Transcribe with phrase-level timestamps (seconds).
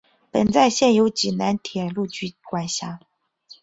[0.31, 2.99] 本站现由济南铁路局管辖。